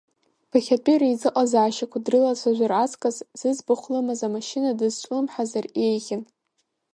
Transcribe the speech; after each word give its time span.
Ԥыхьатәи 0.49 0.99
реизыҟазаашьақәа 1.01 2.03
дрылацәажәар 2.05 2.73
аҵкыс, 2.83 3.17
зыӡбахә 3.39 3.85
лымаз 3.91 4.21
амашьына 4.27 4.69
дазҿлымҳазар 4.79 5.65
еиӷьын. 5.85 6.23